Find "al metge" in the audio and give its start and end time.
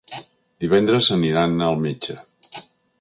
1.67-2.17